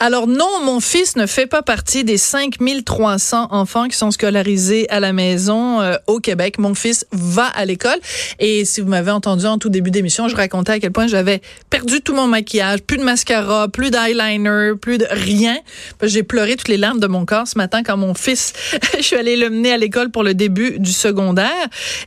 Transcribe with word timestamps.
Alors 0.00 0.26
non, 0.26 0.62
mon 0.64 0.80
fils 0.80 1.16
ne 1.16 1.26
fait 1.26 1.46
pas 1.46 1.62
partie 1.62 2.04
des 2.04 2.16
5300 2.16 3.48
enfants 3.50 3.88
qui 3.88 3.96
sont 3.96 4.10
scolarisés 4.10 4.88
à 4.90 5.00
la 5.00 5.12
maison 5.12 5.80
euh, 5.80 5.96
au 6.06 6.20
Québec. 6.20 6.58
Mon 6.58 6.74
fils 6.74 7.06
va 7.12 7.46
à 7.46 7.64
l'école 7.64 7.98
et 8.38 8.64
si 8.64 8.80
vous 8.80 8.88
m'avez 8.88 9.10
entendu 9.10 9.46
en 9.46 9.58
tout 9.58 9.68
début 9.68 9.90
d'émission, 9.90 10.28
je 10.28 10.36
racontais 10.36 10.72
à 10.72 10.80
quel 10.80 10.92
point 10.92 11.06
j'avais 11.06 11.40
perdu 11.70 12.00
tout 12.00 12.14
mon 12.14 12.26
maquillage, 12.26 12.80
plus 12.82 12.98
de 12.98 13.04
mascara, 13.04 13.68
plus 13.68 13.90
d'eyeliner, 13.90 14.72
plus 14.80 14.98
de 14.98 15.06
rien. 15.10 15.56
J'ai 16.02 16.22
pleuré 16.22 16.56
toutes 16.56 16.68
les 16.68 16.76
larmes 16.76 17.00
de 17.00 17.06
mon 17.06 17.24
corps 17.24 17.48
ce 17.48 17.58
matin 17.58 17.82
quand 17.82 17.96
mon 17.96 18.14
fils, 18.14 18.52
je 18.96 19.02
suis 19.02 19.16
allée 19.16 19.36
le 19.36 19.50
mener 19.50 19.72
à 19.72 19.78
l'école 19.78 20.10
pour 20.10 20.22
le 20.22 20.34
début 20.34 20.78
du 20.78 20.92
secondaire 20.92 21.48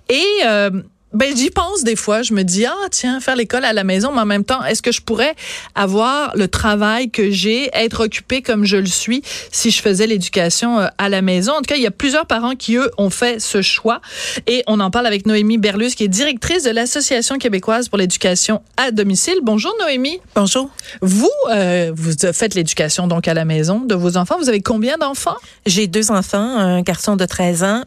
et 0.09 0.25
euh, 0.45 0.69
ben 1.13 1.35
j'y 1.35 1.49
pense 1.49 1.83
des 1.83 1.95
fois. 1.95 2.21
Je 2.21 2.33
me 2.33 2.43
dis 2.43 2.65
ah 2.65 2.87
tiens 2.89 3.19
faire 3.19 3.35
l'école 3.35 3.65
à 3.65 3.73
la 3.73 3.83
maison, 3.83 4.11
mais 4.11 4.21
en 4.21 4.25
même 4.25 4.45
temps 4.45 4.63
est-ce 4.63 4.81
que 4.81 4.91
je 4.91 5.01
pourrais 5.01 5.35
avoir 5.75 6.35
le 6.35 6.47
travail 6.47 7.09
que 7.09 7.31
j'ai, 7.31 7.69
être 7.73 8.05
occupé 8.05 8.41
comme 8.41 8.65
je 8.65 8.77
le 8.77 8.85
suis 8.85 9.21
si 9.51 9.71
je 9.71 9.81
faisais 9.81 10.07
l'éducation 10.07 10.79
euh, 10.79 10.87
à 10.97 11.09
la 11.09 11.21
maison? 11.21 11.53
En 11.53 11.57
tout 11.57 11.65
cas, 11.67 11.75
il 11.75 11.81
y 11.81 11.87
a 11.87 11.91
plusieurs 11.91 12.25
parents 12.25 12.55
qui 12.55 12.75
eux 12.75 12.89
ont 12.97 13.09
fait 13.09 13.39
ce 13.39 13.61
choix 13.61 14.01
et 14.47 14.63
on 14.67 14.79
en 14.79 14.91
parle 14.91 15.07
avec 15.07 15.25
Noémie 15.25 15.57
Berlus 15.57 15.91
qui 15.95 16.03
est 16.03 16.09
directrice 16.09 16.63
de 16.63 16.71
l'association 16.71 17.37
québécoise 17.37 17.89
pour 17.89 17.97
l'éducation 17.97 18.61
à 18.77 18.91
domicile. 18.91 19.39
Bonjour 19.43 19.73
Noémie. 19.81 20.19
Bonjour. 20.35 20.69
Vous 21.01 21.29
euh, 21.51 21.91
vous 21.95 22.13
faites 22.33 22.55
l'éducation 22.55 23.07
donc 23.07 23.27
à 23.27 23.33
la 23.33 23.45
maison 23.45 23.79
de 23.79 23.95
vos 23.95 24.17
enfants. 24.17 24.37
Vous 24.39 24.49
avez 24.49 24.61
combien 24.61 24.97
d'enfants? 24.97 25.37
J'ai 25.65 25.87
deux 25.87 26.11
enfants, 26.11 26.57
un 26.57 26.81
garçon 26.81 27.15
de 27.15 27.25
13 27.25 27.63
ans 27.63 27.83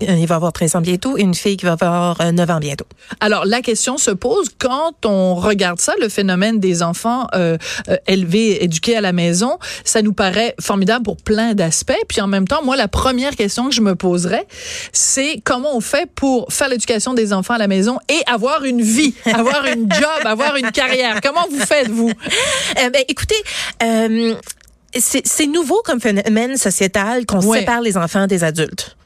il 0.00 0.26
va 0.26 0.36
avoir 0.36 0.52
13 0.52 0.76
ans 0.76 0.80
bientôt 0.80 1.16
et 1.16 1.22
une 1.22 1.34
fille 1.34 1.56
qui 1.56 1.64
va 1.64 1.72
avoir 1.72 2.18
9 2.32 2.48
euh, 2.48 2.52
ans 2.52 2.58
bientôt. 2.58 2.86
Alors, 3.20 3.44
la 3.44 3.60
question 3.60 3.98
se 3.98 4.10
pose 4.10 4.48
quand 4.58 5.04
on 5.04 5.34
regarde 5.34 5.80
ça, 5.80 5.94
le 6.00 6.08
phénomène 6.08 6.60
des 6.60 6.82
enfants 6.82 7.26
euh, 7.34 7.56
élevés, 8.06 8.64
éduqués 8.64 8.96
à 8.96 9.00
la 9.00 9.12
maison, 9.12 9.58
ça 9.84 10.02
nous 10.02 10.12
paraît 10.12 10.54
formidable 10.60 11.04
pour 11.04 11.16
plein 11.16 11.54
d'aspects. 11.54 11.92
Puis 12.08 12.20
en 12.20 12.26
même 12.26 12.46
temps, 12.46 12.62
moi, 12.64 12.76
la 12.76 12.88
première 12.88 13.36
question 13.36 13.68
que 13.68 13.74
je 13.74 13.80
me 13.80 13.94
poserais, 13.94 14.46
c'est 14.92 15.40
comment 15.44 15.76
on 15.76 15.80
fait 15.80 16.08
pour 16.14 16.52
faire 16.52 16.68
l'éducation 16.68 17.14
des 17.14 17.32
enfants 17.32 17.54
à 17.54 17.58
la 17.58 17.68
maison 17.68 17.98
et 18.08 18.20
avoir 18.30 18.64
une 18.64 18.82
vie, 18.82 19.14
avoir 19.26 19.64
une 19.66 19.90
job, 19.92 20.24
avoir 20.24 20.56
une 20.56 20.70
carrière? 20.70 21.20
Comment 21.22 21.46
vous 21.50 21.60
faites, 21.60 21.88
vous? 21.88 22.12
ben, 22.76 23.02
écoutez, 23.08 23.36
c'est 25.00 25.46
nouveau 25.46 25.82
comme 25.84 26.00
phénomène 26.00 26.56
sociétal 26.56 27.26
qu'on 27.26 27.40
sépare 27.40 27.80
les 27.80 27.96
enfants 27.96 28.26
des 28.26 28.44
adultes 28.44 28.96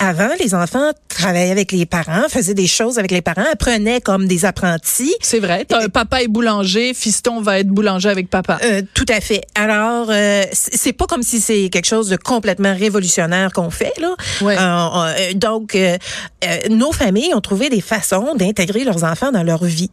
avant, 0.00 0.30
les 0.40 0.54
enfants 0.54 0.90
travaillaient 1.08 1.50
avec 1.50 1.72
les 1.72 1.84
parents, 1.84 2.26
faisaient 2.28 2.54
des 2.54 2.66
choses 2.66 2.98
avec 2.98 3.10
les 3.10 3.20
parents, 3.20 3.44
apprenaient 3.52 4.00
comme 4.00 4.26
des 4.26 4.46
apprentis. 4.46 5.14
C'est 5.20 5.40
vrai. 5.40 5.66
papa 5.92 6.22
est 6.22 6.28
boulanger, 6.28 6.94
fiston 6.94 7.42
va 7.42 7.60
être 7.60 7.68
boulanger 7.68 8.08
avec 8.08 8.30
papa. 8.30 8.58
Euh, 8.64 8.80
tout 8.94 9.04
à 9.08 9.20
fait. 9.20 9.42
Alors, 9.54 10.06
euh, 10.08 10.44
c'est 10.52 10.94
pas 10.94 11.04
comme 11.04 11.22
si 11.22 11.40
c'est 11.40 11.68
quelque 11.68 11.86
chose 11.86 12.08
de 12.08 12.16
complètement 12.16 12.74
révolutionnaire 12.74 13.52
qu'on 13.52 13.68
fait 13.68 13.92
là. 14.00 14.14
Ouais. 14.40 14.56
Euh, 14.58 15.34
donc, 15.34 15.76
nos 16.70 16.92
familles 16.92 17.34
ont 17.34 17.42
trouvé 17.42 17.68
des 17.68 17.82
façons 17.82 18.34
d'intégrer 18.34 18.84
leurs 18.84 19.04
enfants 19.04 19.32
dans 19.32 19.42
leur 19.42 19.64
vie. 19.64 19.90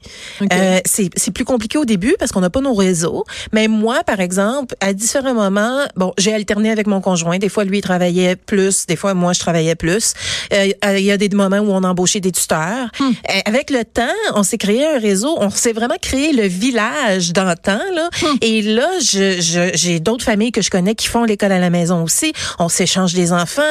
c'est 0.85 1.31
plus 1.33 1.45
compliqué 1.45 1.77
au 1.77 1.85
début 1.85 2.15
parce 2.17 2.31
qu'on 2.31 2.41
n'a 2.41 2.49
pas 2.49 2.61
nos 2.61 2.73
réseaux. 2.73 3.25
Mais 3.51 3.67
moi, 3.67 4.03
par 4.05 4.21
exemple, 4.21 4.73
à 4.79 4.93
différents 4.93 5.33
moments, 5.33 5.81
bon, 5.97 6.13
j'ai 6.17 6.33
alterné 6.33 6.71
avec 6.71 6.87
mon 6.87 7.01
conjoint. 7.01 7.39
Des 7.39 7.49
fois, 7.49 7.65
lui 7.65 7.81
travaillait 7.81 8.37
plus, 8.37 8.85
des 8.87 8.95
fois, 8.95 9.13
moi, 9.13 9.33
je 9.33 9.39
travaillais 9.39 9.75
plus. 9.75 9.96
Euh, 10.53 10.97
il 10.97 11.03
y 11.03 11.11
a 11.11 11.17
des 11.17 11.29
moments 11.29 11.57
où 11.57 11.71
on 11.71 11.83
a 11.83 11.89
embauché 11.89 12.19
des 12.19 12.31
tuteurs. 12.31 12.87
Hmm. 12.99 13.11
Euh, 13.29 13.39
avec 13.45 13.69
le 13.69 13.83
temps, 13.83 14.03
on 14.35 14.43
s'est 14.43 14.57
créé 14.57 14.85
un 14.85 14.99
réseau. 14.99 15.35
On 15.39 15.49
s'est 15.49 15.73
vraiment 15.73 15.97
créé 16.01 16.33
le 16.33 16.47
village 16.47 17.33
d'antan. 17.33 17.79
Là. 17.93 18.09
Hmm. 18.21 18.37
Et 18.41 18.61
là, 18.61 18.89
j'ai 19.01 19.99
d'autres 19.99 20.23
familles 20.23 20.51
que 20.51 20.61
je 20.61 20.69
connais 20.69 20.95
qui 20.95 21.07
font 21.07 21.23
l'école 21.23 21.51
à 21.51 21.59
la 21.59 21.69
maison 21.69 22.03
aussi. 22.03 22.33
On 22.59 22.69
s'échange 22.69 23.13
des 23.13 23.31
enfants. 23.31 23.61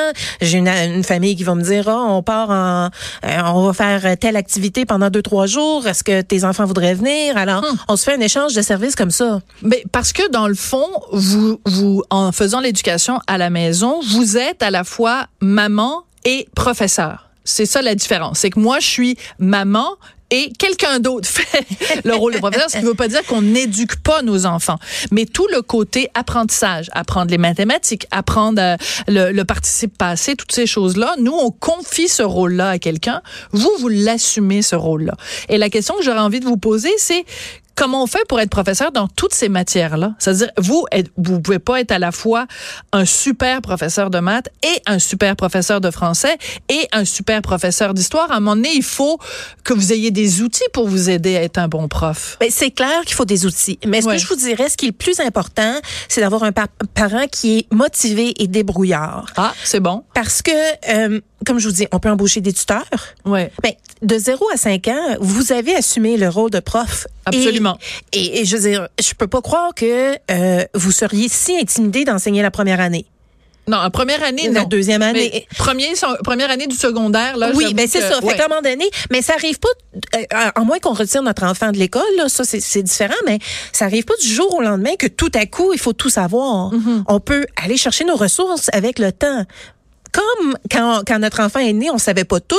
J'ai 0.41 0.59
une, 0.59 1.05
famille 1.05 1.37
qui 1.37 1.45
va 1.45 1.55
me 1.55 1.63
dire, 1.63 1.85
oh, 1.87 2.07
on 2.09 2.23
part 2.23 2.51
en, 2.51 2.91
euh, 3.25 3.41
on 3.55 3.67
va 3.67 3.73
faire 3.73 4.19
telle 4.19 4.37
activité 4.37 4.85
pendant 4.85 5.11
deux, 5.11 5.23
trois 5.23 5.47
jours. 5.47 5.87
Est-ce 5.87 6.03
que 6.03 6.21
tes 6.23 6.45
enfants 6.45 6.65
voudraient 6.65 6.95
venir? 6.95 7.37
Alors, 7.37 7.63
hmm. 7.63 7.77
on 7.89 7.97
se 7.97 8.05
fait 8.05 8.15
un 8.15 8.21
échange 8.21 8.55
de 8.55 8.63
services 8.63 8.97
comme 8.97 9.11
ça. 9.11 9.41
Mais 9.63 9.85
parce 9.93 10.13
que 10.13 10.29
dans 10.31 10.49
le 10.49 10.55
fond, 10.55 10.87
vous, 11.13 11.61
vous, 11.65 12.03
en 12.11 12.33
faisant 12.33 12.61
l'éducation 12.61 13.21
à 13.27 13.39
la 13.39 13.51
maison, 13.51 14.01
vous 14.11 14.37
êtes 14.37 14.63
à 14.63 14.71
la 14.71 14.85
fois 14.85 15.27
maman 15.41 16.05
et 16.27 16.47
professeur. 16.55 17.31
C'est 17.45 17.67
ça 17.67 17.81
la 17.81 17.95
différence. 17.95 18.41
C'est 18.41 18.51
que 18.51 18.61
moi, 18.61 18.81
je 18.81 18.87
suis 18.87 19.17
maman, 19.39 19.97
et 20.31 20.53
quelqu'un 20.59 20.99
d'autre 20.99 21.29
fait 21.33 21.65
le 22.05 22.15
rôle 22.15 22.35
de 22.35 22.39
professeur, 22.39 22.69
ce 22.69 22.79
qui 22.79 22.83
ne 22.83 22.89
veut 22.89 22.95
pas 22.95 23.07
dire 23.07 23.25
qu'on 23.25 23.43
n'éduque 23.43 23.97
pas 24.03 24.23
nos 24.23 24.45
enfants, 24.45 24.79
mais 25.13 25.25
tout 25.25 25.47
le 25.53 25.63
côté 25.63 26.11
apprentissage, 26.15 26.91
apprendre 26.93 27.31
les 27.31 27.39
mathématiques, 27.39 28.07
apprendre 28.11 28.61
euh, 28.61 28.77
le, 29.07 29.31
le, 29.31 29.45
participe 29.45 29.97
passé, 29.97 30.35
toutes 30.35 30.53
ces 30.53 30.67
choses-là, 30.67 31.15
nous, 31.21 31.33
on 31.33 31.53
confie 31.53 32.09
ce 32.09 32.25
rôle-là 32.25 32.71
à 32.71 32.79
quelqu'un, 32.79 33.23
vous, 33.53 33.71
vous 33.79 33.89
l'assumez, 33.89 34.63
ce 34.63 34.75
rôle-là. 34.75 35.15
Et 35.49 35.59
la 35.59 35.71
question 35.71 35.95
que 35.97 36.03
j'aurais 36.03 36.19
envie 36.19 36.41
de 36.41 36.47
vous 36.47 36.57
poser, 36.57 36.91
c'est 36.99 37.25
comment 37.77 38.03
on 38.03 38.07
fait 38.07 38.27
pour 38.29 38.41
être 38.41 38.51
professeur 38.51 38.91
dans 38.91 39.07
toutes 39.07 39.35
ces 39.35 39.49
matières-là? 39.49 40.15
C'est-à-dire, 40.19 40.51
vous, 40.59 40.85
êtes, 40.91 41.11
vous 41.17 41.41
pouvez 41.41 41.59
pas 41.59 41.81
être 41.81 41.93
à 41.93 41.99
la 41.99 42.11
fois 42.11 42.47
un 42.93 43.05
super 43.05 43.61
professeur 43.61 44.11
de 44.11 44.19
maths 44.19 44.49
et 44.63 44.83
un 44.87 44.99
super 44.99 45.37
professeur 45.37 45.81
de 45.81 45.91
français 45.91 46.37
et 46.69 46.89
un 46.93 47.05
super 47.05 47.43
professeur 47.43 47.95
d'histoire. 47.95 48.33
À 48.33 48.37
un 48.37 48.41
moment 48.41 48.57
donné, 48.57 48.71
il 48.75 48.83
faut 48.83 49.19
que 49.63 49.75
vous 49.75 49.93
ayez 49.93 50.11
des 50.11 50.43
outils 50.43 50.65
pour 50.73 50.89
vous 50.89 51.11
aider 51.11 51.37
à 51.37 51.43
être 51.43 51.59
un 51.59 51.69
bon 51.69 51.87
prof. 51.87 52.37
Ben, 52.41 52.49
c'est 52.51 52.71
clair 52.71 53.03
qu'il 53.05 53.15
faut 53.15 53.25
des 53.25 53.47
outils. 53.47 53.79
Mais 53.87 54.01
ce 54.01 54.07
que 54.07 54.19
je 54.19 54.27
vous 54.27 54.37
dirais, 54.37 54.69
ce 54.69 54.77
qui 54.77 54.87
est 54.87 54.89
le 54.89 54.95
plus 54.95 55.21
important, 55.21 55.79
c'est 56.09 56.23
d'avoir 56.23 56.43
un 56.43 56.53
parent 56.53 57.27
qui 57.31 57.59
est 57.59 57.73
motivé 57.73 58.35
et 58.43 58.49
débrouillard. 58.49 59.27
Ah, 59.37 59.53
c'est 59.63 59.81
bon. 59.81 60.03
Parce 60.15 60.41
que, 60.43 60.51
euh, 60.89 61.21
comme 61.45 61.59
je 61.59 61.69
vous 61.69 61.75
dis, 61.75 61.87
on 61.93 61.99
peut 61.99 62.11
embaucher 62.11 62.41
des 62.41 62.53
tuteurs. 62.53 62.89
Ouais. 63.25 63.53
Mais 63.63 63.77
de 64.03 64.17
0 64.17 64.45
à 64.53 64.57
5 64.57 64.89
ans, 64.89 65.17
vous 65.21 65.53
avez 65.53 65.75
assumé 65.75 66.17
le 66.17 66.29
rôle 66.29 66.51
de 66.51 66.61
prof. 66.61 67.07
Absolument. 67.25 67.79
Et, 68.13 68.41
et, 68.41 68.45
je 68.45 68.57
veux 68.57 68.69
dire, 68.69 68.89
je 69.01 69.13
peux 69.15 69.27
pas 69.27 69.43
croire 69.43 69.75
que 69.75 70.17
euh, 70.31 70.65
vous 70.75 70.93
seriez 70.93 71.29
si 71.29 71.57
intimidé 71.57 72.05
d'enseigner 72.05 72.43
la 72.43 72.51
première 72.51 72.81
année. 72.81 73.07
Non, 73.69 73.79
en 73.79 73.91
première 73.91 74.23
année, 74.23 74.49
la 74.49 74.65
deuxième 74.65 75.03
année. 75.03 75.47
premier, 75.59 75.93
première 76.23 76.51
année 76.51 76.69
du 76.69 76.77
secondaire, 76.77 77.37
là. 77.37 77.51
Oui, 77.55 77.75
ben 77.75 77.89
c'est 77.89 78.01
ça. 78.01 78.21
Fait 78.21 78.37
qu'à 78.37 78.45
un 78.45 78.49
moment 78.49 78.63
donné, 78.63 78.89
mais 79.11 79.23
ça 79.23 79.35
arrive 79.35 79.59
pas, 79.59 79.69
euh, 80.15 80.51
en 80.55 80.65
moins 80.65 80.79
qu'on 80.79 80.93
retire 80.93 81.23
notre 81.23 81.43
enfant 81.43 81.73
de 81.73 81.77
l'école, 81.77 82.03
là, 82.17 82.29
ça 82.29 82.45
c'est 82.45 82.83
différent, 82.83 83.17
mais 83.27 83.41
ça 83.73 83.87
arrive 83.87 84.05
pas 84.05 84.15
du 84.21 84.29
jour 84.29 84.55
au 84.55 84.63
lendemain 84.63 84.95
que 84.97 85.09
tout 85.09 85.33
à 85.35 85.47
coup, 85.47 85.73
il 85.73 85.81
faut 85.81 85.93
tout 85.93 86.11
savoir. 86.11 86.73
Mm-hmm. 86.73 87.05
On 87.09 87.19
peut 87.19 87.47
aller 87.57 87.77
chercher 87.77 88.05
nos 88.05 88.15
ressources 88.15 88.71
avec 88.73 89.01
le 89.01 89.11
temps 89.11 89.45
comme 90.17 90.57
quand, 90.71 91.03
quand 91.07 91.19
notre 91.19 91.41
enfant 91.41 91.61
est 91.61 91.73
né, 91.73 91.91
on 91.91 91.99
savait 91.99 92.25
pas 92.25 92.41
tout, 92.41 92.57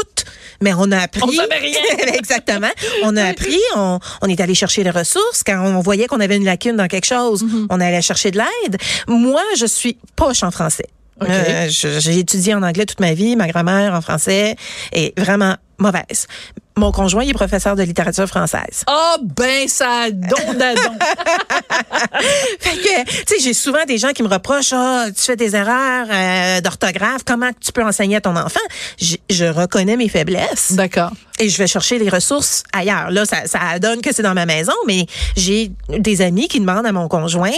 mais 0.62 0.74
on 0.74 0.92
a 0.92 1.00
appris. 1.00 1.22
On 1.24 1.32
savait 1.32 1.58
rien. 1.58 1.80
Exactement. 2.14 2.70
On 3.04 3.16
a 3.18 3.26
appris, 3.26 3.60
on, 3.76 4.00
on 4.22 4.28
est 4.28 4.40
allé 4.40 4.56
chercher 4.56 4.84
les 4.84 4.92
ressources. 4.92 5.44
Quand 5.46 5.60
on 5.64 5.80
voyait 5.82 6.08
qu'on 6.08 6.20
avait 6.20 6.38
une 6.38 6.46
lacune 6.46 6.76
dans 6.76 6.88
quelque 6.88 7.06
chose, 7.06 7.44
mm-hmm. 7.44 7.68
on 7.70 7.80
allait 7.80 8.02
chercher 8.02 8.32
de 8.32 8.38
l'aide. 8.38 8.78
Moi, 9.08 9.42
je 9.58 9.66
suis 9.66 9.98
poche 10.16 10.44
en 10.44 10.52
français. 10.52 10.88
Euh, 11.24 11.68
j'ai 11.70 12.20
étudié 12.20 12.54
en 12.54 12.62
anglais 12.62 12.86
toute 12.86 13.00
ma 13.00 13.14
vie, 13.14 13.36
ma 13.36 13.48
grammaire 13.48 13.94
en 13.94 14.02
français 14.02 14.56
est 14.92 15.18
vraiment 15.20 15.56
mauvaise. 15.80 16.28
Mon 16.76 16.92
conjoint 16.92 17.24
il 17.24 17.30
est 17.32 17.34
professeur 17.34 17.76
de 17.76 17.84
littérature 17.84 18.28
française. 18.28 18.84
Oh 18.90 19.16
ben 19.22 19.68
ça 19.68 20.12
donne 20.12 20.60
fait 22.60 22.78
que 22.78 23.04
tu 23.06 23.24
sais 23.28 23.40
j'ai 23.42 23.54
souvent 23.54 23.84
des 23.86 23.98
gens 23.98 24.12
qui 24.12 24.22
me 24.24 24.28
reprochent 24.28 24.74
ah 24.74 25.06
tu 25.16 25.22
fais 25.22 25.36
des 25.36 25.56
erreurs 25.56 26.08
euh, 26.10 26.62
d'orthographe 26.62 27.24
comment 27.26 27.50
tu 27.60 27.72
peux 27.72 27.84
enseigner 27.84 28.18
à 28.18 28.22
ton 28.22 28.36
enfant? 28.36 28.60
Je, 29.00 29.16
je 29.30 29.46
reconnais 29.46 29.98
mes 29.98 30.10
faiblesses. 30.10 30.74
D'accord. 30.74 31.12
Et 31.40 31.50
je 31.50 31.58
vais 31.58 31.68
chercher 31.68 32.00
les 32.00 32.10
ressources 32.10 32.64
ailleurs. 32.74 33.10
Là 33.10 33.26
ça 33.26 33.46
ça 33.46 33.80
donne 33.80 34.02
que 34.02 34.14
c'est 34.14 34.24
dans 34.24 34.36
ma 34.36 34.46
maison 34.46 34.74
mais 34.86 35.06
j'ai 35.36 35.72
des 35.90 36.22
amis 36.22 36.48
qui 36.48 36.60
demandent 36.60 36.86
à 36.86 36.92
mon 36.92 37.08
conjoint 37.08 37.52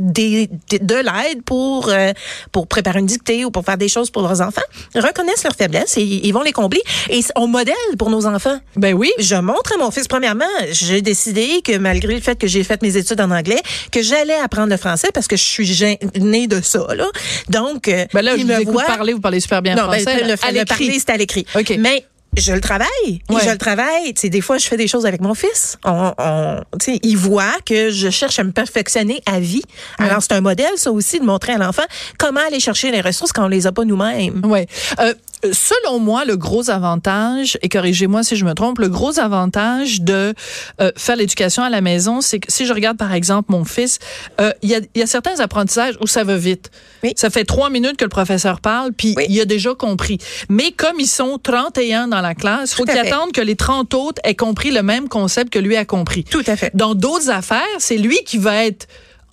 des, 0.00 0.48
de 0.70 0.94
l'aide 0.94 1.42
pour 1.44 1.88
euh, 1.88 2.12
pour 2.52 2.66
préparer 2.66 3.00
une 3.00 3.06
dictée 3.06 3.44
ou 3.44 3.50
pour 3.50 3.64
faire 3.64 3.78
des 3.78 3.88
choses 3.88 4.10
pour 4.10 4.22
leurs 4.22 4.40
enfants 4.40 4.62
reconnaissent 4.94 5.44
leurs 5.44 5.54
faiblesses 5.54 5.96
et 5.96 6.02
ils 6.02 6.32
vont 6.32 6.42
les 6.42 6.52
combler 6.52 6.80
et 7.08 7.20
on 7.36 7.46
modèle 7.46 7.74
pour 7.98 8.10
nos 8.10 8.26
enfants. 8.26 8.58
Ben 8.76 8.94
oui. 8.94 9.12
Je 9.18 9.36
montre 9.36 9.74
à 9.74 9.78
mon 9.78 9.90
fils 9.90 10.08
premièrement, 10.08 10.44
j'ai 10.70 11.02
décidé 11.02 11.60
que 11.62 11.76
malgré 11.78 12.14
le 12.14 12.20
fait 12.20 12.36
que 12.36 12.46
j'ai 12.46 12.64
fait 12.64 12.82
mes 12.82 12.96
études 12.96 13.20
en 13.20 13.30
anglais, 13.30 13.60
que 13.92 14.02
j'allais 14.02 14.34
apprendre 14.34 14.70
le 14.70 14.76
français 14.76 15.08
parce 15.12 15.28
que 15.28 15.36
je 15.36 15.42
suis 15.42 15.98
née 16.18 16.46
de 16.46 16.60
ça 16.60 16.86
là. 16.94 17.06
Donc 17.48 17.88
euh, 17.88 18.06
ben 18.12 18.22
là, 18.22 18.36
je 18.36 18.42
vous 18.42 18.48
me 18.48 18.60
écoute 18.60 18.84
parler, 18.86 19.12
vous 19.12 19.20
parlez 19.20 19.40
super 19.40 19.62
bien 19.62 19.74
non, 19.74 19.88
ben, 19.88 20.00
français. 20.00 20.04
Ben, 20.04 20.26
le, 20.26 20.32
le, 20.32 20.64
parler 20.64 20.98
c'est 20.98 21.10
à 21.10 21.16
l'écrit. 21.16 21.46
Okay. 21.54 21.76
Mais 21.78 22.04
je 22.36 22.52
le 22.52 22.60
travaille. 22.60 22.88
Ouais. 23.28 23.42
je 23.44 23.50
le 23.50 23.58
travaille. 23.58 24.14
Tu 24.14 24.20
sais, 24.22 24.28
des 24.28 24.40
fois, 24.40 24.56
je 24.58 24.66
fais 24.66 24.76
des 24.76 24.86
choses 24.88 25.04
avec 25.06 25.20
mon 25.20 25.34
fils. 25.34 25.76
On, 25.84 26.12
on- 26.18 26.60
il 27.02 27.16
voit 27.16 27.52
que 27.66 27.90
je 27.90 28.08
cherche 28.10 28.38
à 28.38 28.44
me 28.44 28.52
perfectionner 28.52 29.20
à 29.26 29.40
vie. 29.40 29.62
Alors, 29.98 30.22
c'est 30.22 30.32
un 30.32 30.40
modèle, 30.40 30.72
ça 30.76 30.92
aussi, 30.92 31.18
de 31.18 31.24
montrer 31.24 31.52
à 31.54 31.58
l'enfant 31.58 31.82
comment 32.18 32.40
aller 32.46 32.60
chercher 32.60 32.90
les 32.90 33.00
ressources 33.00 33.32
quand 33.32 33.44
on 33.44 33.48
les 33.48 33.66
a 33.66 33.72
pas 33.72 33.84
nous-mêmes. 33.84 34.42
Ouais. 34.44 34.66
Euh, 35.00 35.12
selon 35.52 35.98
moi, 35.98 36.24
le 36.24 36.36
gros 36.36 36.70
avantage, 36.70 37.58
et 37.62 37.68
corrigez-moi 37.68 38.22
si 38.22 38.36
je 38.36 38.44
me 38.44 38.54
trompe, 38.54 38.78
le 38.78 38.88
gros 38.88 39.18
avantage 39.18 40.02
de 40.02 40.34
euh, 40.80 40.90
faire 40.96 41.16
l'éducation 41.16 41.62
à 41.62 41.70
la 41.70 41.80
maison, 41.80 42.20
c'est 42.20 42.38
que 42.40 42.52
si 42.52 42.66
je 42.66 42.72
regarde 42.72 42.96
par 42.96 43.12
exemple 43.12 43.52
mon 43.52 43.64
fils, 43.64 43.98
euh, 44.40 44.52
il 44.62 44.70
y, 44.70 44.74
a, 44.74 44.80
il 44.94 45.00
y 45.00 45.02
a 45.02 45.06
certains 45.06 45.40
apprentissages 45.40 45.94
où 46.00 46.06
ça 46.06 46.24
va 46.24 46.36
vite. 46.36 46.70
Oui. 47.02 47.12
Ça 47.16 47.30
fait 47.30 47.44
trois 47.44 47.70
minutes 47.70 47.96
que 47.96 48.04
le 48.04 48.10
professeur 48.10 48.60
parle, 48.60 48.92
puis 48.92 49.14
Oui. 49.16 49.26
il 49.28 49.40
a 49.40 49.44
déjà 49.44 49.74
compris. 49.74 50.18
Mais 50.48 50.72
comme 50.72 50.98
ils 51.00 51.06
sont 51.06 51.38
31 51.42 52.08
dans 52.08 52.20
la 52.20 52.34
classe, 52.34 52.74
faut 52.74 52.84
Tout 52.84 52.90
à 52.90 52.94
qu'il 52.94 53.02
fait. 53.02 53.12
attende 53.12 53.32
que 53.32 53.40
les 53.40 53.56
30 53.56 53.94
autres 53.94 54.20
aient 54.24 54.34
compris 54.34 54.70
le 54.70 54.82
même 54.82 55.08
concept 55.08 55.52
que 55.52 55.58
lui 55.58 55.76
a 55.76 55.84
compris. 55.84 56.24
Tout 56.24 56.42
à 56.46 56.56
fait. 56.56 56.70
Dans 56.74 56.94
d'autres 56.94 57.30
affaires, 57.30 57.60
c'est 57.78 57.96
lui 57.96 58.18
qui 58.26 58.38
va 58.38 58.64
être 58.64 58.86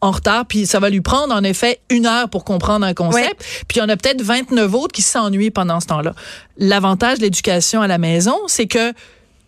en 0.08 0.12
retard, 0.12 0.46
puis 0.46 0.66
ça 0.66 0.80
va 0.80 0.90
lui 0.90 1.02
prendre 1.02 1.34
en 1.34 1.44
effet 1.44 1.80
une 1.90 2.06
heure 2.06 2.30
pour 2.30 2.44
comprendre 2.44 2.86
un 2.86 2.94
concept. 2.94 3.44
Puis 3.68 3.78
il 3.78 3.80
y 3.80 3.82
en 3.82 3.90
a 3.90 3.98
peut-être 3.98 4.22
29 4.22 4.74
autres 4.74 4.94
qui 4.94 5.02
s'ennuient 5.02 5.52
pendant 5.52 5.80
ce 5.80 5.88
temps-là. 5.88 6.14
L'avantage 6.58 7.20
de 7.20 7.24
l'éducation 7.24 7.82
à 7.82 7.88
la 7.88 7.98
maison, 7.98 8.36
c'est 8.48 8.68
que 8.68 8.94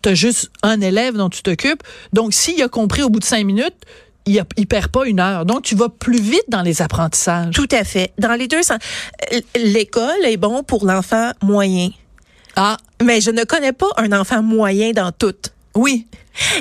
tu 0.02 0.08
as 0.08 0.14
juste 0.14 0.50
un 0.62 0.80
élève 0.80 1.16
dont 1.16 1.28
tu 1.28 1.42
t'occupes. 1.42 1.82
Donc, 2.12 2.32
s'il 2.32 2.62
a 2.62 2.68
compris 2.68 3.02
au 3.02 3.10
bout 3.10 3.20
de 3.20 3.24
cinq 3.24 3.44
minutes, 3.44 3.76
il, 4.26 4.42
il 4.56 4.66
perd 4.66 4.88
pas 4.88 5.06
une 5.06 5.20
heure. 5.20 5.44
Donc, 5.44 5.62
tu 5.62 5.74
vas 5.74 5.88
plus 5.88 6.20
vite 6.20 6.44
dans 6.48 6.62
les 6.62 6.82
apprentissages. 6.82 7.54
Tout 7.54 7.68
à 7.72 7.84
fait. 7.84 8.12
Dans 8.18 8.34
les 8.34 8.48
deux 8.48 8.62
sens. 8.62 8.78
L'école 9.56 10.24
est 10.24 10.36
bon 10.36 10.62
pour 10.62 10.86
l'enfant 10.86 11.32
moyen. 11.42 11.90
Ah, 12.56 12.76
Mais 13.02 13.20
je 13.20 13.30
ne 13.30 13.44
connais 13.44 13.72
pas 13.72 13.88
un 13.96 14.12
enfant 14.12 14.42
moyen 14.42 14.92
dans 14.92 15.12
tout. 15.12 15.34
Oui, 15.74 16.06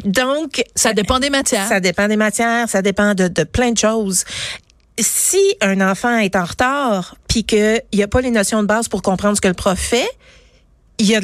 Donc, 0.03 0.63
ça 0.75 0.93
dépend 0.93 1.19
des 1.19 1.29
matières. 1.29 1.67
Ça 1.67 1.79
dépend 1.79 2.07
des 2.07 2.17
matières, 2.17 2.69
ça 2.69 2.81
dépend 2.81 3.13
de, 3.13 3.27
de 3.27 3.43
plein 3.43 3.71
de 3.71 3.77
choses. 3.77 4.23
Si 4.99 5.39
un 5.61 5.79
enfant 5.81 6.17
est 6.17 6.35
en 6.35 6.43
retard, 6.43 7.15
puis 7.27 7.43
qu'il 7.43 7.81
n'y 7.93 8.03
a 8.03 8.07
pas 8.07 8.21
les 8.21 8.31
notions 8.31 8.61
de 8.61 8.67
base 8.67 8.87
pour 8.87 9.01
comprendre 9.01 9.35
ce 9.35 9.41
que 9.41 9.47
le 9.47 9.53
prof 9.53 9.79
fait, 9.79 10.09
il, 10.97 11.07
y 11.07 11.15
a, 11.15 11.21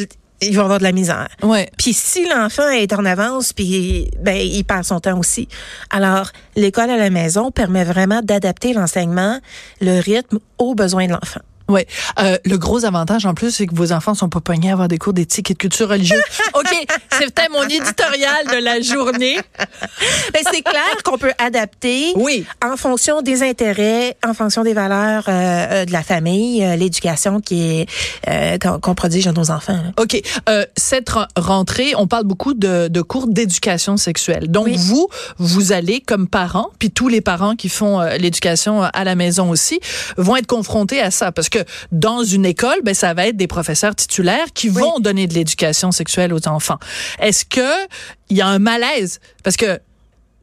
avoir 0.60 0.78
de 0.78 0.84
la 0.84 0.92
misère. 0.92 1.28
Ouais. 1.44 1.70
Puis 1.78 1.94
si 1.94 2.26
l'enfant 2.28 2.70
est 2.70 2.94
en 2.94 3.04
avance, 3.06 3.52
puis 3.52 4.10
ben 4.22 4.36
il 4.36 4.64
perd 4.64 4.86
son 4.86 5.00
temps 5.00 5.20
aussi. 5.20 5.48
Alors 5.90 6.32
l'école 6.56 6.90
à 6.90 6.98
la 6.98 7.10
maison 7.10 7.52
permet 7.52 7.84
vraiment 7.84 8.22
d'adapter 8.22 8.74
l'enseignement, 8.74 9.40
le 9.82 10.00
rythme 10.00 10.40
aux 10.58 10.76
besoins 10.76 11.08
de 11.08 11.12
l'enfant. 11.12 11.42
Ouais. 11.68 11.88
Euh, 12.20 12.38
le 12.46 12.58
gros 12.58 12.86
avantage 12.86 13.26
en 13.26 13.34
plus, 13.34 13.52
c'est 13.52 13.66
que 13.68 13.76
vos 13.76 13.92
enfants 13.92 14.14
sont 14.14 14.30
pas 14.30 14.40
pognés 14.42 14.70
à 14.70 14.74
avoir 14.74 14.88
des 14.88 14.98
cours 14.98 15.14
d'éthique 15.14 15.50
et 15.52 15.54
de 15.54 15.58
culture 15.60 15.90
religieuse. 15.90 16.22
OK, 16.54 16.74
c'était 17.20 17.50
mon 17.52 17.64
éditorial 17.64 18.46
de 18.52 18.64
la 18.64 18.82
journée. 18.82 19.38
Ben, 20.34 20.42
c'est 20.52 20.62
clair 20.62 21.04
qu'on 21.04 21.18
peut 21.18 21.32
adapter 21.40 22.12
Oui. 22.16 22.46
en 22.64 22.78
fonction 22.78 23.22
des 23.22 23.44
intérêts, 23.44 24.16
en 24.26 24.34
fonction 24.34 24.64
des 24.64 24.74
valeurs 24.74 25.24
euh, 25.28 25.32
euh, 25.32 25.86
de 25.86 25.92
la 25.92 26.04
famille, 26.04 26.64
euh, 26.64 26.76
l'éducation 26.76 27.42
qui 27.42 27.62
est 27.82 27.90
euh, 28.28 28.58
qu'on 28.80 28.96
prodige 28.96 29.28
à 29.28 29.32
nos 29.32 29.50
enfants. 29.52 29.74
là. 29.74 29.92
OK. 30.02 30.22
Euh, 30.50 30.66
cette 30.78 31.10
ren- 31.10 31.28
rentrée, 31.36 31.94
on 31.98 32.08
parle 32.08 32.26
beaucoup 32.26 32.54
de, 32.54 32.88
de 32.90 33.02
cours 33.02 33.28
d'éducation 33.28 33.98
sexuelle. 33.98 34.50
Donc, 34.52 34.66
Oui. 34.66 34.76
vous, 34.78 35.08
vous 35.40 35.72
allez 35.72 36.02
comme 36.02 36.28
parents, 36.28 36.70
puis 36.80 36.92
tous 36.92 37.08
les 37.08 37.22
parents 37.22 37.56
qui 37.56 37.70
font 37.70 38.02
l'éducation 38.20 38.84
à 38.84 39.04
la 39.04 39.16
maison 39.16 39.50
aussi, 39.50 39.80
vont 40.18 40.36
être 40.36 40.48
confrontés 40.48 41.02
à 41.02 41.12
ça. 41.12 41.32
Parce 41.32 41.50
que 41.50 41.55
dans 41.92 42.24
une 42.24 42.46
école, 42.46 42.80
ben, 42.84 42.94
ça 42.94 43.13
va 43.13 43.28
être 43.28 43.38
des 43.38 43.48
professeurs 43.48 43.96
titulaires 43.96 44.48
qui 44.54 44.69
vont 44.69 45.00
donner 45.00 45.28
de 45.28 45.34
l'éducation 45.34 45.92
sexuelle 45.92 46.34
aux 46.34 46.48
enfants. 46.48 46.80
Est-ce 47.19 47.46
que 47.46 47.86
il 48.30 48.38
y 48.38 48.42
a 48.42 48.48
un 48.48 48.60
malaise? 48.60 49.19
Parce 49.44 49.57
que 49.57 49.80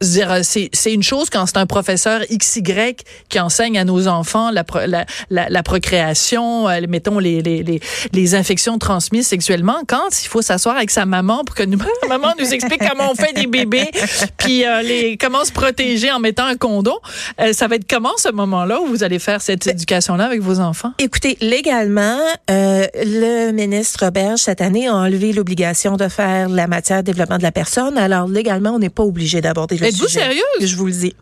c'est, 0.03 0.69
c'est 0.73 0.93
une 0.93 1.03
chose 1.03 1.29
quand 1.29 1.45
c'est 1.45 1.57
un 1.57 1.65
professeur 1.65 2.21
XY 2.31 2.95
qui 3.29 3.39
enseigne 3.39 3.77
à 3.77 3.85
nos 3.85 4.07
enfants 4.07 4.51
la, 4.51 4.63
la, 4.87 5.05
la, 5.29 5.49
la 5.49 5.63
procréation, 5.63 6.69
euh, 6.69 6.81
mettons 6.87 7.19
les, 7.19 7.41
les, 7.41 7.63
les, 7.63 7.79
les 8.11 8.35
infections 8.35 8.77
transmises 8.77 9.27
sexuellement. 9.27 9.77
Quand 9.87 10.09
il 10.23 10.27
faut 10.27 10.41
s'asseoir 10.41 10.75
avec 10.75 10.91
sa 10.91 11.05
maman 11.05 11.43
pour 11.43 11.55
que 11.55 11.63
nous, 11.63 11.77
maman 12.09 12.33
nous 12.39 12.53
explique 12.53 12.81
comment 12.87 13.11
on 13.11 13.15
fait 13.15 13.33
des 13.33 13.47
bébés, 13.47 13.89
puis 14.37 14.65
euh, 14.65 14.81
les, 14.81 15.17
comment 15.17 15.45
se 15.45 15.51
protéger 15.51 16.11
en 16.11 16.19
mettant 16.19 16.45
un 16.45 16.55
condom, 16.55 16.97
euh, 17.39 17.53
ça 17.53 17.67
va 17.67 17.75
être 17.75 17.89
comment 17.89 18.11
ce 18.17 18.31
moment-là 18.31 18.81
où 18.81 18.87
vous 18.87 19.03
allez 19.03 19.19
faire 19.19 19.41
cette 19.41 19.67
éducation-là 19.67 20.25
avec 20.25 20.41
vos 20.41 20.59
enfants? 20.59 20.91
Écoutez, 20.99 21.37
légalement, 21.41 22.19
euh, 22.49 22.85
le 22.95 23.51
ministre 23.51 24.09
Berge, 24.09 24.39
cette 24.39 24.61
année, 24.61 24.87
a 24.87 24.95
enlevé 24.95 25.33
l'obligation 25.33 25.97
de 25.97 26.07
faire 26.07 26.49
la 26.49 26.67
matière 26.67 26.97
de 26.99 27.03
développement 27.03 27.37
de 27.37 27.43
la 27.43 27.51
personne. 27.51 27.97
Alors, 27.97 28.27
légalement, 28.27 28.71
on 28.71 28.79
n'est 28.79 28.89
pas 28.89 29.03
obligé 29.03 29.41
d'aborder 29.41 29.77
le 29.77 29.91
Êtes-vous 29.93 30.07
sujet. 30.07 30.19
sérieuse? 30.21 30.43
Je 30.61 30.75
vous 30.75 30.85
le 30.85 30.91
dis. 30.91 31.15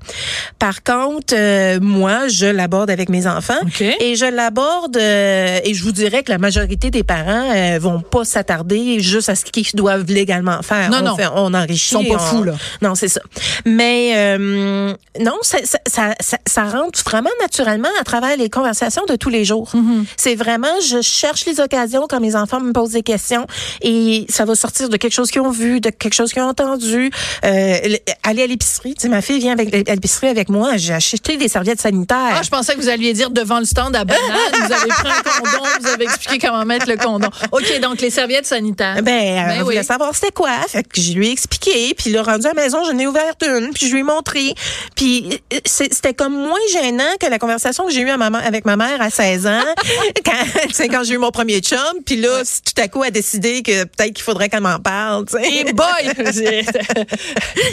Par 0.60 0.84
contre, 0.84 1.34
euh, 1.38 1.80
moi, 1.82 2.28
je 2.28 2.46
l'aborde 2.46 2.90
avec 2.90 3.10
mes 3.10 3.28
enfants. 3.28 3.60
OK. 3.64 3.82
Et 3.82 4.16
je 4.16 4.26
l'aborde, 4.26 4.98
euh, 4.98 5.60
et 5.64 5.74
je 5.74 5.84
vous 5.84 5.92
dirais 5.92 6.24
que 6.24 6.32
la 6.32 6.38
majorité 6.38 6.92
des 6.92 7.04
parents 7.04 7.52
euh, 7.54 7.80
vont 7.80 8.02
pas 8.02 8.26
s'attarder 8.26 9.00
juste 9.00 9.30
à 9.30 9.36
ce 9.36 9.46
qu'ils 9.46 9.68
doivent 9.74 10.06
légalement 10.08 10.62
faire. 10.62 10.90
Non, 10.90 11.00
on 11.00 11.04
non. 11.04 11.16
Fait, 11.16 11.28
on 11.34 11.54
enrichit. 11.54 11.96
Ils 11.96 12.08
sont 12.08 12.18
pas 12.18 12.24
on- 12.24 12.38
fous, 12.38 12.44
là. 12.44 12.54
Non, 12.82 12.96
c'est 12.96 13.08
ça. 13.08 13.22
Mais 13.66 14.14
euh, 14.16 14.94
non, 15.20 15.38
ça, 15.42 15.58
ça, 15.64 16.14
ça, 16.20 16.38
ça, 16.48 16.64
rentre 16.66 17.02
vraiment 17.04 17.30
naturellement 17.42 17.90
à 18.00 18.04
travers 18.04 18.38
les 18.38 18.50
conversations 18.50 19.04
de 19.08 19.16
tous 19.16 19.30
les 19.30 19.46
jours. 19.46 19.72
Mm-hmm. 19.74 20.06
C'est 20.18 20.36
vraiment, 20.36 20.80
je 20.88 21.02
cherche 21.02 21.46
les 21.46 21.60
occasions 21.60 22.06
quand 22.10 22.20
mes 22.20 22.36
enfants 22.36 22.60
me 22.60 22.72
posent 22.72 22.92
des 22.92 23.04
questions 23.04 23.46
et 23.82 24.26
ça 24.30 24.46
va 24.46 24.56
sortir 24.56 24.90
de 24.90 24.98
quelque 24.98 25.14
chose 25.14 25.32
qu'ils 25.32 25.42
ont 25.42 25.52
vu, 25.52 25.82
de 25.82 25.90
quelque 25.90 26.14
chose 26.14 26.32
qu'ils 26.34 26.42
ont 26.42 26.50
entendu. 26.50 27.12
Euh, 27.46 27.78
aller 28.24 28.44
à 28.44 28.48
l'épicerie, 28.62 28.94
tu 28.96 29.02
sais, 29.02 29.10
ma 29.10 29.22
fille 29.22 29.40
vient 29.40 29.54
avec, 29.54 29.74
à 29.90 29.96
l'épicerie 29.96 30.28
avec 30.28 30.48
moi, 30.50 30.78
j'ai 30.78 30.94
acheté 30.94 31.38
des 31.38 31.48
serviettes 31.48 31.82
sanitaires. 31.82 32.36
Ah, 32.36 32.42
je 32.44 32.50
pensais 32.50 32.76
que 32.76 32.80
vous 32.80 32.90
alliez 32.90 33.14
dire 33.14 33.32
devant 33.32 33.60
le 33.60 33.66
stand 33.66 33.96
à 33.96 34.04
banane, 34.06 34.22
vous 34.54 34.72
avez 34.72 34.88
pris 34.90 35.08
un 35.10 35.24
condom, 35.24 35.66
vous 35.80 35.88
avez 35.88 36.04
expliqué 36.04 36.48
comment 36.48 36.64
mettre 36.66 36.88
le 36.88 36.98
condom. 36.98 37.30
OK, 37.52 37.80
donc 37.82 38.02
les 38.02 38.10
serviettes 38.12 38.46
sanitaires. 38.46 39.02
Ben, 39.02 39.14
elle 39.14 39.46
Ben 39.48 39.58
oui. 39.60 39.64
voulait 39.64 39.84
savoir 39.84 40.14
c'était 40.14 40.32
quoi. 40.32 40.52
Fait 40.68 40.84
que 40.84 41.02
je 41.02 41.14
lui 41.14 41.30
ai 41.30 41.32
expliqué. 41.32 41.94
Puis 41.96 42.12
là, 42.12 42.22
rendu 42.24 42.46
à 42.46 42.54
la 42.54 42.62
maison, 42.62 42.84
j'en 42.84 42.98
ai 42.98 43.08
ouvert 43.08 43.34
une. 43.44 43.72
Puis 43.74 43.88
je 43.88 43.94
lui 43.94 44.02
ai 44.02 44.04
montré. 44.04 44.54
Puis 44.96 45.42
euh, 45.54 45.58
c'était 45.66 46.14
comme 46.14 46.34
moins 46.36 46.60
gênant 46.72 47.04
que 47.20 47.26
la 47.28 47.40
conversation 47.40 47.86
que 47.88 47.92
j'ai 47.92 48.02
eue 48.02 48.10
à 48.10 48.18
maman- 48.18 48.40
avec 48.44 48.66
ma 48.66 48.76
mère 48.78 49.02
à 49.02 49.10
16 49.10 49.48
ans. 49.48 49.64
quand 50.26 50.88
quand 50.92 51.04
j'ai 51.04 51.14
eu 51.16 51.18
mon 51.18 51.32
premier 51.32 51.60
chum. 51.62 51.80
Puis 52.06 52.18
là, 52.18 52.42
tout 52.44 52.82
à 52.82 52.88
coup, 52.88 53.04
elle 53.04 53.08
a 53.08 53.12
décidé 53.12 53.64
que 53.64 53.84
peut-être 53.86 54.14
qu'il 54.14 54.24
faudrait 54.24 54.50
qu'elle 54.50 54.62
m'en 54.62 54.80
parle. 54.80 55.26
Et 55.44 55.72
boy! 55.74 55.88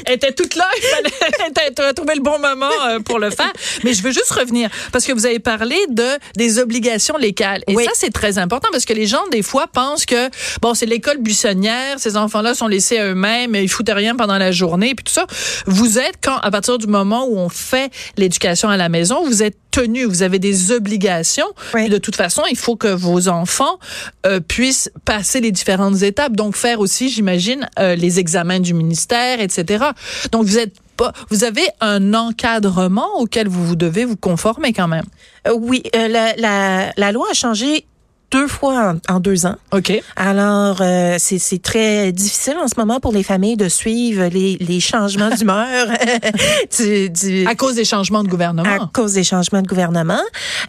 Elle 0.07 0.15
était 0.15 0.33
toute 0.33 0.55
là, 0.55 0.68
il 0.77 0.83
fallait 0.83 1.79
a 1.89 1.95
trouvé 1.95 2.15
le 2.15 2.23
bon 2.23 2.39
moment 2.39 2.71
euh, 2.89 3.01
pour 3.01 3.19
le 3.19 3.31
faire. 3.31 3.53
Mais 3.85 3.95
je 3.95 4.03
veux 4.03 4.13
juste 4.13 4.31
revenir, 4.31 4.71
parce 4.93 5.05
que 5.05 5.13
vous 5.13 5.27
avez 5.27 5.39
parlé 5.39 5.77
de 5.89 6.07
des 6.37 6.59
obligations 6.59 7.17
légales. 7.17 7.63
Et 7.67 7.75
Oui. 7.75 7.85
ça, 7.85 7.91
c'est 7.95 8.13
très 8.13 8.39
important, 8.39 8.69
parce 8.73 8.85
que 8.85 8.93
les 8.93 9.07
gens, 9.07 9.27
des 9.31 9.43
fois, 9.43 9.67
pensent 9.67 10.07
que, 10.07 10.29
bon, 10.61 10.75
c'est 10.75 10.87
l'école 10.87 11.19
buissonnière, 11.19 11.99
ces 11.99 12.17
enfants-là 12.17 12.55
sont 12.55 12.67
laissés 12.67 12.99
à 12.99 13.07
eux-mêmes, 13.07 13.55
ils 13.55 13.69
foutent 13.69 13.91
rien 13.93 14.17
pendant 14.17 14.39
la 14.39 14.53
journée, 14.53 14.95
puis 14.95 15.05
tout 15.05 15.13
ça. 15.13 15.27
Vous 15.67 15.99
êtes, 15.99 16.17
quand, 16.23 16.37
à 16.39 16.51
partir 16.51 16.79
du 16.79 16.87
moment 16.87 17.27
où 17.27 17.39
on 17.39 17.49
fait 17.49 17.91
l'éducation 18.17 18.69
à 18.69 18.77
la 18.77 18.89
maison, 18.89 19.25
vous 19.25 19.43
êtes 19.43 19.57
tenu, 19.71 20.05
vous 20.05 20.23
avez 20.23 20.39
des 20.39 20.73
obligations. 20.73 21.47
Oui. 21.75 21.83
Puis 21.83 21.89
de 21.89 21.99
toute 21.99 22.17
façon, 22.17 22.43
il 22.51 22.57
faut 22.57 22.77
que 22.77 22.89
vos 22.89 23.29
enfants 23.29 23.79
euh, 24.27 24.41
puissent 24.41 24.91
passer 25.05 25.41
les 25.41 25.53
différentes 25.53 26.03
étapes. 26.03 26.35
Donc 26.35 26.57
faire 26.57 26.81
aussi, 26.81 27.09
j'imagine, 27.09 27.69
euh, 27.79 27.95
les 27.95 28.19
examens 28.19 28.61
du 28.61 28.75
ministère, 28.75 29.41
etc. 29.41 29.85
Donc 30.33 30.45
vous 30.45 30.59
êtes 30.59 30.75
pas, 30.97 31.13
vous 31.31 31.45
avez 31.45 31.67
un 31.81 32.13
encadrement 32.13 33.19
auquel 33.19 33.49
vous, 33.49 33.65
vous 33.65 33.77
devez 33.77 34.05
vous 34.05 34.17
conformer 34.17 34.73
quand 34.73 34.89
même. 34.89 35.07
Euh, 35.47 35.55
oui, 35.57 35.83
euh, 35.95 36.09
la, 36.09 36.35
la, 36.37 36.93
la 36.97 37.13
loi 37.13 37.27
a 37.31 37.35
changé 37.35 37.87
deux 38.31 38.47
fois 38.47 38.95
en, 39.09 39.15
en 39.15 39.21
deux 39.21 39.47
ans. 39.47 39.57
OK. 39.73 39.93
Alors, 40.17 40.79
euh, 40.81 41.17
c'est 41.19 41.39
c'est 41.39 41.63
très 41.63 42.13
difficile 42.13 42.57
en 42.63 42.69
ce 42.69 42.75
moment 42.77 43.01
pour 43.01 43.13
les 43.13 43.23
familles 43.23 43.57
de 43.57 43.69
suivre 43.69 44.27
les, 44.27 44.57
les 44.61 44.81
changements 44.81 45.31
d'humeur 45.37 45.87
du, 46.79 47.11
du, 47.11 47.47
À 47.47 47.55
cause 47.55 47.75
des 47.77 47.85
changements 47.85 48.23
de 48.23 48.29
à 48.29 48.31
gouvernement. 48.31 48.91
cause 48.93 49.15
des 49.15 49.25
changements 49.25 49.63
de 49.63 49.67
gouvernement. 49.67 50.21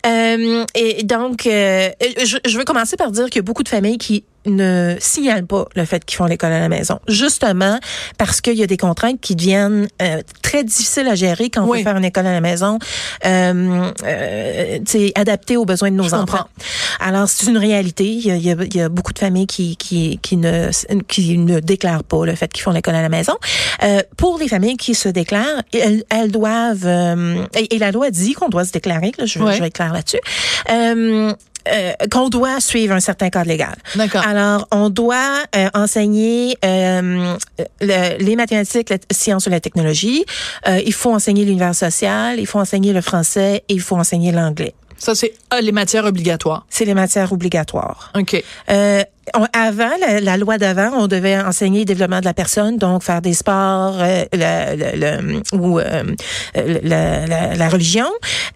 Euh, 0.05 0.65
et 0.75 1.03
donc, 1.03 1.47
euh, 1.47 1.89
je, 2.23 2.37
je 2.45 2.57
veux 2.57 2.63
commencer 2.65 2.95
par 2.95 3.11
dire 3.11 3.25
qu'il 3.25 3.37
y 3.37 3.39
a 3.39 3.43
beaucoup 3.43 3.63
de 3.63 3.69
familles 3.69 3.97
qui 3.97 4.23
ne 4.49 4.95
signalent 4.99 5.45
pas 5.45 5.65
le 5.75 5.85
fait 5.85 6.03
qu'ils 6.05 6.17
font 6.17 6.25
l'école 6.25 6.51
à 6.51 6.59
la 6.59 6.69
maison, 6.69 6.99
justement 7.07 7.79
parce 8.17 8.41
qu'il 8.41 8.55
y 8.55 8.63
a 8.63 8.67
des 8.67 8.77
contraintes 8.77 9.19
qui 9.21 9.35
deviennent 9.35 9.87
euh, 10.01 10.21
très 10.41 10.63
difficiles 10.63 11.07
à 11.07 11.15
gérer 11.15 11.49
quand 11.49 11.63
on 11.63 11.69
Oui. 11.69 11.79
veut 11.79 11.83
faire 11.83 11.97
une 11.97 12.05
école 12.05 12.27
à 12.27 12.33
la 12.33 12.41
maison, 12.41 12.79
euh, 13.25 13.89
euh, 14.05 14.79
adaptée 15.15 15.57
aux 15.57 15.65
besoins 15.65 15.91
de 15.91 15.95
nos 15.95 16.03
Je 16.03 16.15
enfants. 16.15 16.19
comprends. 16.25 16.45
Alors, 16.99 17.27
c'est 17.29 17.47
une 17.47 17.57
réalité. 17.57 18.05
Il 18.05 18.25
y 18.25 18.31
a, 18.31 18.35
il 18.35 18.43
y 18.45 18.51
a- 18.51 18.55
il 18.63 18.75
y 18.75 18.81
a 18.81 18.89
beaucoup 18.89 19.13
de 19.13 19.19
familles 19.19 19.47
qui, 19.47 19.75
qui, 19.77 20.19
qui, 20.21 20.37
ne, 20.37 20.69
qui 21.07 21.37
ne 21.37 21.59
déclarent 21.59 22.03
pas 22.03 22.25
le 22.25 22.35
fait 22.35 22.51
qu'ils 22.51 22.63
font 22.63 22.71
l'école 22.71 22.95
à 22.95 23.01
la 23.01 23.09
maison. 23.09 23.35
Euh, 23.83 24.01
pour 24.17 24.37
les 24.39 24.47
familles 24.47 24.77
qui 24.77 24.95
se 24.95 25.09
déclarent, 25.09 25.63
elles, 25.73 26.03
elles 26.09 26.31
doivent... 26.31 26.85
euh, 26.85 27.45
et, 27.55 27.75
et 27.75 27.79
la 27.79 27.91
loi 27.91 28.11
dit 28.11 28.33
qu'on 28.33 28.49
doit 28.49 28.65
se 28.65 28.71
déclarer. 28.71 29.11
Là, 29.17 29.25
je, 29.25 29.39
Ouais. 29.39 29.53
je 29.55 29.59
vais 29.61 29.67
être 29.67 29.73
claire 29.75 29.93
là-dessus. 29.93 30.19
Euh, 31.71 31.93
qu'on 32.11 32.29
doit 32.29 32.59
suivre 32.59 32.93
un 32.95 32.99
certain 32.99 33.29
cadre 33.29 33.47
légal. 33.49 33.75
D'accord. 33.95 34.25
Alors, 34.25 34.67
on 34.71 34.89
doit 34.89 35.43
euh, 35.55 35.69
enseigner 35.73 36.57
euh, 36.65 37.35
le- 37.81 38.17
les 38.23 38.35
mathématiques, 38.35 38.89
la 38.89 38.97
science 39.11 39.45
et 39.47 39.49
la 39.49 39.59
technologie. 39.59 40.25
Euh, 40.67 40.81
il 40.85 40.93
faut 40.93 41.13
enseigner 41.13 41.45
l'univers 41.45 41.75
social, 41.75 42.39
il 42.39 42.45
faut 42.47 42.59
enseigner 42.59 42.93
le 42.93 43.01
français 43.01 43.63
et 43.69 43.73
il 43.73 43.81
faut 43.81 43.95
enseigner 43.97 44.31
l'anglais. 44.31 44.73
Ça, 44.97 45.15
c'est 45.15 45.33
euh, 45.53 45.61
les 45.61 45.71
matières 45.71 46.05
obligatoires. 46.05 46.65
C'est 46.69 46.85
les 46.85 46.93
matières 46.93 47.31
obligatoires. 47.31 48.11
OK. 48.17 48.43
Euh, 48.69 49.03
on- 49.35 49.47
avant, 49.53 49.89
la, 49.99 50.19
la 50.21 50.37
loi 50.37 50.57
d'avant, 50.57 50.91
on 50.97 51.07
devait 51.07 51.37
enseigner 51.39 51.79
le 51.79 51.85
développement 51.85 52.19
de 52.19 52.25
la 52.25 52.33
personne, 52.33 52.77
donc 52.77 53.03
faire 53.03 53.21
des 53.21 53.33
sports 53.33 53.97
euh, 53.99 54.25
le- 54.33 55.41
ou 55.57 55.79
euh, 55.79 56.03
la, 56.55 57.25
la- 57.25 57.55
la 57.55 57.69
religion, 57.69 58.07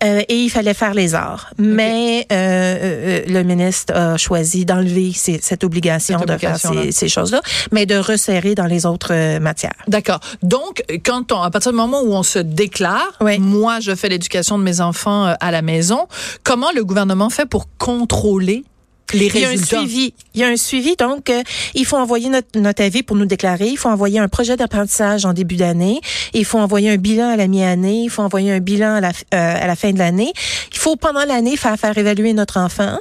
euh, 0.03 0.21
et 0.27 0.35
il 0.35 0.49
fallait 0.49 0.73
faire 0.73 0.93
les 0.93 1.15
arts. 1.15 1.49
Mais 1.57 2.25
euh, 2.31 2.35
euh, 2.35 3.21
le 3.27 3.43
ministre 3.43 3.93
a 3.95 4.17
choisi 4.17 4.65
d'enlever 4.65 5.11
cette 5.13 5.63
obligation 5.63 6.19
Cette 6.19 6.27
de 6.29 6.37
faire 6.37 6.57
ces, 6.57 6.91
ces 6.91 7.09
choses-là, 7.09 7.41
mais 7.71 7.85
de 7.85 7.95
resserrer 7.95 8.55
dans 8.55 8.65
les 8.65 8.85
autres 8.85 9.13
euh, 9.13 9.39
matières. 9.39 9.73
D'accord. 9.87 10.19
Donc, 10.41 10.83
quand 11.05 11.31
on, 11.31 11.41
à 11.41 11.51
partir 11.51 11.71
du 11.71 11.77
moment 11.77 12.01
où 12.01 12.13
on 12.13 12.23
se 12.23 12.39
déclare, 12.39 13.11
Oui. 13.21 13.39
moi, 13.39 13.79
je 13.79 13.95
fais 13.95 14.09
l'éducation 14.09 14.57
de 14.57 14.63
mes 14.63 14.81
enfants 14.81 15.33
à 15.39 15.51
la 15.51 15.61
maison, 15.61 16.07
comment 16.43 16.71
le 16.75 16.83
gouvernement 16.83 17.29
fait 17.29 17.45
pour 17.45 17.67
contrôler 17.77 18.63
les 19.13 19.27
Il 19.27 19.39
y 19.39 19.45
a 19.45 19.49
un 19.49 19.57
suivi. 19.57 20.13
Il 20.33 20.41
y 20.41 20.43
a 20.43 20.47
un 20.47 20.57
suivi, 20.57 20.95
donc 20.95 21.29
euh, 21.29 21.43
il 21.75 21.85
faut 21.85 21.97
envoyer 21.97 22.29
notre, 22.29 22.59
notre 22.59 22.83
avis 22.83 23.03
pour 23.03 23.15
nous 23.15 23.25
déclarer. 23.25 23.67
Il 23.67 23.77
faut 23.77 23.89
envoyer 23.89 24.19
un 24.19 24.27
projet 24.27 24.57
d'apprentissage 24.57 25.25
en 25.25 25.33
début 25.33 25.55
d'année. 25.55 26.01
Il 26.33 26.45
faut 26.45 26.59
envoyer 26.59 26.89
un 26.89 26.97
bilan 26.97 27.29
à 27.29 27.35
la 27.35 27.47
mi-année. 27.47 28.03
Il 28.03 28.09
faut 28.09 28.23
envoyer 28.23 28.51
un 28.51 28.59
bilan 28.59 28.95
à 28.95 29.01
la, 29.01 29.09
euh, 29.09 29.11
à 29.33 29.67
la 29.67 29.75
fin 29.75 29.91
de 29.91 29.99
l'année. 29.99 30.33
Il 30.71 30.77
faut 30.77 30.95
pendant 30.95 31.25
l'année 31.25 31.55
faire 31.57 31.77
faire 31.77 31.97
évaluer 31.97 32.33
notre 32.33 32.57
enfant. 32.59 32.97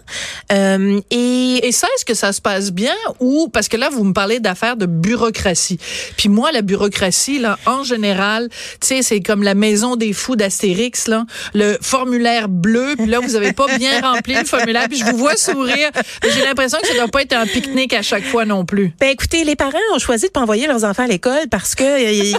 Euh, 0.52 1.00
et 1.10 1.66
Et 1.66 1.72
ça, 1.72 1.86
est-ce 1.96 2.04
que 2.04 2.14
ça 2.14 2.32
se 2.32 2.40
passe 2.40 2.70
bien 2.70 2.94
ou 3.20 3.48
parce 3.48 3.68
que 3.68 3.76
là 3.76 3.88
vous 3.90 4.04
me 4.04 4.12
parlez 4.12 4.40
d'affaires 4.40 4.76
de 4.76 4.86
bureaucratie. 4.86 5.78
Puis 6.16 6.28
moi 6.28 6.52
la 6.52 6.62
bureaucratie 6.62 7.38
là 7.38 7.58
en 7.66 7.84
général, 7.84 8.48
tu 8.80 8.88
sais 8.88 9.02
c'est 9.02 9.20
comme 9.20 9.42
la 9.42 9.54
maison 9.54 9.96
des 9.96 10.12
fous 10.12 10.36
d'Astérix 10.36 11.08
là, 11.08 11.24
le 11.54 11.78
formulaire 11.80 12.48
bleu, 12.48 12.94
puis 12.96 13.06
là 13.06 13.20
vous 13.20 13.36
avez 13.36 13.52
pas 13.52 13.66
bien 13.78 14.00
rempli 14.00 14.34
le 14.34 14.44
formulaire, 14.44 14.88
puis 14.88 14.98
je 14.98 15.04
vous 15.04 15.16
vois 15.16 15.36
sourire. 15.36 15.90
J'ai 16.22 16.42
l'impression 16.44 16.78
que 16.80 16.86
ça 16.88 16.94
doit 16.94 17.08
pas 17.08 17.22
être 17.22 17.32
un 17.34 17.46
pique-nique 17.46 17.94
à 17.94 18.02
chaque 18.02 18.24
fois 18.24 18.44
non 18.44 18.64
plus. 18.64 18.92
ben 19.00 19.08
écoutez, 19.10 19.44
les 19.44 19.56
parents 19.56 19.78
ont 19.94 19.98
choisi 19.98 20.26
de 20.26 20.30
pas 20.30 20.40
envoyer 20.40 20.66
leurs 20.66 20.84
enfants 20.84 21.04
à 21.04 21.08
l'école 21.08 21.48
parce 21.50 21.74
que 21.74 21.84
euh, 21.84 22.38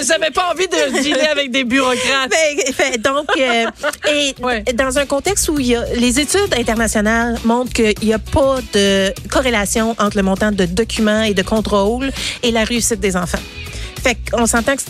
Ils 0.00 0.08
n'avaient 0.08 0.30
pas 0.30 0.50
envie 0.52 0.66
de 0.68 1.02
dealer 1.02 1.28
avec 1.30 1.50
des 1.50 1.64
bureaucrates. 1.64 2.30
Ben, 2.30 2.72
fait, 2.74 2.98
donc, 2.98 3.26
euh, 3.38 3.66
et 4.10 4.34
Ouais. 4.42 4.62
dans 4.74 4.98
un 4.98 5.06
contexte 5.06 5.48
où 5.48 5.58
il 5.58 5.66
y 5.66 5.76
a, 5.76 5.84
les 5.96 6.18
études 6.20 6.54
internationales 6.58 7.38
montrent 7.44 7.72
qu'il 7.72 7.94
n'y 8.02 8.14
a 8.14 8.18
pas 8.18 8.56
de 8.72 9.12
corrélation 9.28 9.94
entre 9.98 10.16
le 10.16 10.22
montant 10.22 10.52
de 10.52 10.64
documents 10.64 11.22
et 11.22 11.34
de 11.34 11.42
contrôle 11.42 12.10
et 12.42 12.50
la 12.50 12.64
réussite 12.64 13.00
des 13.00 13.16
enfants. 13.16 13.38
Fait 14.02 14.16
qu'on 14.32 14.46
s'entend 14.46 14.74
que 14.74 14.82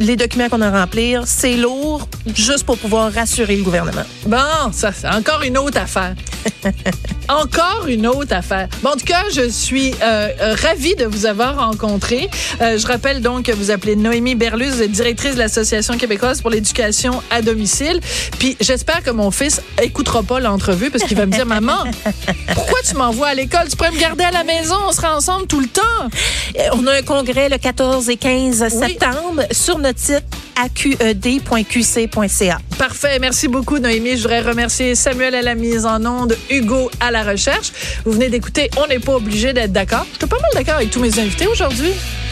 les 0.00 0.16
documents 0.16 0.48
qu'on 0.48 0.60
a 0.62 0.68
à 0.68 0.80
remplir, 0.80 1.22
c'est 1.26 1.54
lourd 1.56 2.08
juste 2.34 2.64
pour 2.64 2.76
pouvoir 2.76 3.12
rassurer 3.12 3.54
le 3.54 3.62
gouvernement. 3.62 4.02
Bon, 4.26 4.72
ça, 4.72 4.90
c'est 4.92 5.06
encore 5.08 5.42
une 5.42 5.56
autre 5.58 5.78
affaire. 5.78 6.14
encore 7.28 7.86
une 7.86 8.06
autre 8.06 8.34
affaire. 8.34 8.68
Bon, 8.82 8.90
en 8.90 8.96
tout 8.96 9.04
cas, 9.04 9.24
je 9.32 9.48
suis 9.48 9.94
euh, 10.02 10.28
euh, 10.40 10.54
ravie 10.62 10.94
de 10.94 11.04
vous 11.04 11.26
avoir 11.26 11.58
rencontré. 11.68 12.28
Euh, 12.60 12.78
je 12.78 12.86
rappelle 12.86 13.20
donc 13.20 13.46
que 13.46 13.52
vous 13.52 13.70
appelez 13.70 13.96
Noémie 13.96 14.34
Berlus, 14.34 14.70
vous 14.70 14.82
êtes 14.82 14.92
directrice 14.92 15.34
de 15.34 15.38
l'Association 15.38 15.96
québécoise 15.96 16.40
pour 16.40 16.50
l'éducation 16.50 17.22
à 17.30 17.42
domicile. 17.42 18.00
Puis 18.38 18.56
j'espère 18.60 19.02
que 19.02 19.10
mon 19.10 19.30
fils 19.30 19.60
écoutera 19.82 20.22
pas 20.22 20.40
l'entrevue 20.40 20.90
parce 20.90 21.04
qu'il 21.04 21.16
va 21.16 21.26
me 21.26 21.32
dire, 21.32 21.46
maman, 21.46 21.84
pourquoi 22.54 22.78
tu 22.86 22.94
m'envoies 22.94 23.28
à 23.28 23.34
l'école? 23.34 23.68
Tu 23.70 23.76
pourrais 23.76 23.92
me 23.92 24.00
garder 24.00 24.24
à 24.24 24.30
la 24.30 24.44
maison, 24.44 24.76
on 24.88 24.92
sera 24.92 25.16
ensemble 25.16 25.46
tout 25.46 25.60
le 25.60 25.68
temps. 25.68 25.82
On 26.72 26.86
a 26.86 26.92
un 26.92 27.02
congrès 27.02 27.48
le 27.48 27.58
14 27.58 28.08
et 28.08 28.16
15 28.16 28.68
septembre 28.68 29.42
sur 29.52 29.78
notre 29.78 30.00
site 30.00 30.24
aqed.qc.ca. 30.58 32.58
Parfait. 32.78 33.18
Merci 33.20 33.48
beaucoup, 33.48 33.78
Noémie. 33.78 34.16
Je 34.16 34.22
voudrais 34.22 34.40
remercier 34.40 34.94
Samuel 34.94 35.34
à 35.34 35.42
la 35.42 35.54
mise 35.54 35.86
en 35.86 36.04
onde, 36.04 36.36
Hugo 36.50 36.90
à 37.00 37.10
la 37.10 37.22
recherche. 37.22 37.72
Vous 38.04 38.12
venez 38.12 38.28
d'écouter 38.28 38.70
On 38.76 38.86
n'est 38.86 38.98
pas 38.98 39.14
obligé 39.14 39.52
d'être 39.52 39.72
d'accord. 39.72 40.06
Je 40.12 40.18
suis 40.18 40.26
pas 40.26 40.40
mal 40.40 40.50
d'accord 40.54 40.76
avec 40.76 40.90
tous 40.90 41.00
mes 41.00 41.18
invités 41.18 41.46
aujourd'hui. 41.46 41.92